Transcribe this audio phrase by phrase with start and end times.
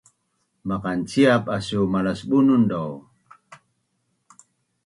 [0.67, 2.89] Maqanciap asu malas Bunun dau!